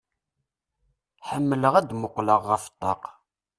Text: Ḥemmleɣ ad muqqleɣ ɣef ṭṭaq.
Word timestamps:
Ḥemmleɣ 1.29 1.73
ad 1.75 1.89
muqqleɣ 2.01 2.41
ɣef 2.51 2.63
ṭṭaq. 2.73 3.03